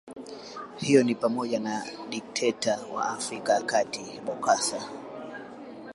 Hiyo 0.77 1.03
nipamoja 1.03 1.59
na 1.59 1.85
dikteta 2.09 2.79
wa 2.93 3.09
Afrika 3.09 3.53
ya 3.53 3.61
Kati 3.61 4.19
Bokassa 4.25 4.87